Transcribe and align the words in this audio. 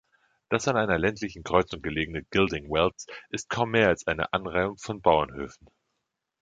Das 0.49 0.67
an 0.67 0.77
einer 0.77 0.97
ländlichen 0.97 1.43
Kreuzung 1.43 1.83
gelegene 1.83 2.23
Gildingwells 2.31 3.05
ist 3.29 3.49
kaum 3.51 3.69
mehr 3.69 3.89
als 3.89 4.07
eine 4.07 4.33
Anreihung 4.33 4.79
von 4.79 4.99
Bauernhöfen. 4.99 5.69